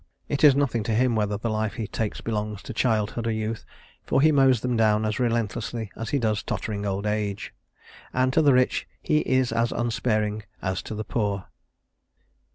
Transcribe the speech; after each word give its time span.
It 0.27 0.43
is 0.43 0.55
nothing 0.55 0.81
to 0.85 0.95
him 0.95 1.15
whether 1.15 1.37
the 1.37 1.51
life 1.51 1.75
he 1.75 1.85
takes 1.85 2.21
belongs 2.21 2.63
to 2.63 2.73
childhood 2.73 3.27
or 3.27 3.31
youth, 3.31 3.65
for 4.03 4.19
he 4.19 4.31
mows 4.31 4.61
them 4.61 4.75
down 4.75 5.05
as 5.05 5.19
relentlessly 5.19 5.91
as 5.95 6.09
he 6.09 6.17
does 6.17 6.41
tottering 6.41 6.87
old 6.87 7.05
age. 7.05 7.53
And 8.11 8.33
to 8.33 8.41
the 8.41 8.53
rich 8.53 8.87
he 9.03 9.19
is 9.19 9.51
as 9.51 9.71
unsparing 9.71 10.41
as 10.59 10.81
to 10.89 10.95
the 10.95 11.03
poor. 11.05 11.45